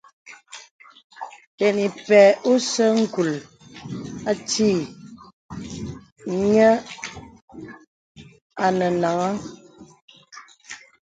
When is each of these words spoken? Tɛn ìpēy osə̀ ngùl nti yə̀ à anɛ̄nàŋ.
Tɛn 1.57 1.75
ìpēy 1.87 2.29
osə̀ 2.51 2.89
ngùl 3.01 3.31
nti 4.31 4.69
yə̀ 6.53 6.73
à 6.81 6.83
anɛ̄nàŋ. 8.65 9.33